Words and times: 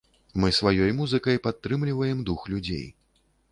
Мы 0.43 0.47
сваёй 0.59 0.91
музыкай 1.01 1.37
падтрымліваем 1.45 2.25
дух 2.33 2.49
людзей. 2.55 2.85